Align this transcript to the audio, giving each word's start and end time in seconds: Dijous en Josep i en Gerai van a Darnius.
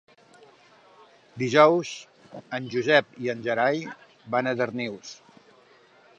Dijous 1.41 1.91
en 2.59 2.71
Josep 2.73 3.15
i 3.27 3.33
en 3.35 3.45
Gerai 3.49 3.87
van 4.37 4.55
a 4.55 4.57
Darnius. 4.63 5.15